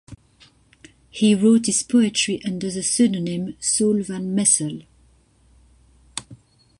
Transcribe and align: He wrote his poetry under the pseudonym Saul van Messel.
He 1.11 1.35
wrote 1.35 1.67
his 1.67 1.83
poetry 1.83 2.41
under 2.43 2.71
the 2.71 2.81
pseudonym 2.81 3.55
Saul 3.59 4.01
van 4.01 4.35
Messel. 4.35 4.87